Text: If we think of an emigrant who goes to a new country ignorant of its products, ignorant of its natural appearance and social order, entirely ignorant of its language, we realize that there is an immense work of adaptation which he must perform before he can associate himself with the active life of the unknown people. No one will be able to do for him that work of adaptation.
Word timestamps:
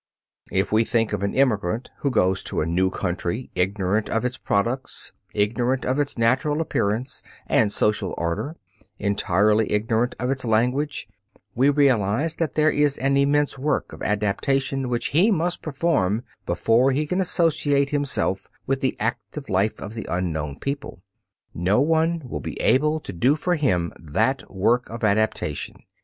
If 0.51 0.71
we 0.71 0.83
think 0.83 1.13
of 1.13 1.21
an 1.21 1.35
emigrant 1.35 1.91
who 1.99 2.09
goes 2.09 2.41
to 2.45 2.61
a 2.61 2.65
new 2.65 2.89
country 2.89 3.51
ignorant 3.53 4.09
of 4.09 4.25
its 4.25 4.35
products, 4.35 5.11
ignorant 5.35 5.85
of 5.85 5.99
its 5.99 6.17
natural 6.17 6.59
appearance 6.59 7.21
and 7.45 7.71
social 7.71 8.15
order, 8.17 8.55
entirely 8.97 9.71
ignorant 9.71 10.15
of 10.17 10.31
its 10.31 10.43
language, 10.43 11.07
we 11.53 11.69
realize 11.69 12.37
that 12.37 12.55
there 12.55 12.71
is 12.71 12.97
an 12.97 13.15
immense 13.15 13.59
work 13.59 13.93
of 13.93 14.01
adaptation 14.01 14.89
which 14.89 15.09
he 15.09 15.29
must 15.29 15.61
perform 15.61 16.23
before 16.47 16.91
he 16.91 17.05
can 17.05 17.21
associate 17.21 17.91
himself 17.91 18.49
with 18.65 18.81
the 18.81 18.97
active 18.99 19.49
life 19.49 19.79
of 19.79 19.93
the 19.93 20.07
unknown 20.09 20.57
people. 20.57 21.03
No 21.53 21.79
one 21.79 22.23
will 22.27 22.39
be 22.39 22.59
able 22.59 22.99
to 23.01 23.13
do 23.13 23.35
for 23.35 23.53
him 23.53 23.93
that 23.99 24.51
work 24.51 24.89
of 24.89 25.03
adaptation. 25.03 25.75